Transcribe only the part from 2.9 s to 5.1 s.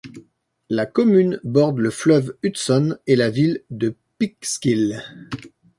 et la ville de Peekskill.